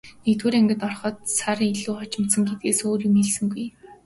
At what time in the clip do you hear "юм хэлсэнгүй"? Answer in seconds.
3.07-3.65